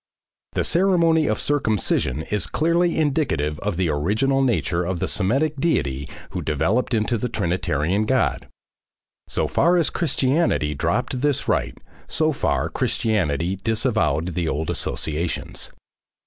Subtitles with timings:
[0.53, 6.09] The ceremony of circumcision is clearly indicative of the original nature of the Semitic deity
[6.31, 8.47] who developed into the Trinitarian God.
[9.27, 11.77] So far as Christianity dropped this rite,
[12.07, 15.69] so far Christianity disavowed the old associations.